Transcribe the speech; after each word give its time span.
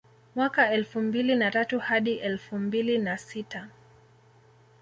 Mwaka 0.35 0.71
elfu 0.71 1.01
mbili 1.01 1.35
na 1.35 1.51
tatu 1.51 1.79
hadi 1.79 2.13
elfu 2.13 2.57
mbili 2.59 2.97
na 2.97 3.17
sita 3.17 3.67